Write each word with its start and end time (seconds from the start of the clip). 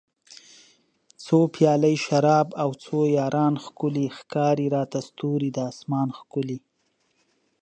څو 1.25 1.37
پیالۍ 1.53 1.95
شراب 2.05 2.47
او 2.61 2.69
څو 2.83 2.97
یاران 3.17 3.53
ښکلي 3.65 4.05
ښکاري 4.17 4.67
راته 4.75 4.99
ستوري 5.07 5.49
د 5.53 5.57
اسمان 5.71 6.07
ښکلي 6.19 6.59